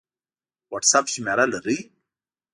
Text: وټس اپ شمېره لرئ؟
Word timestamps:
وټس 0.71 0.93
اپ 0.97 1.05
شمېره 1.13 1.45
لرئ؟ 1.53 1.77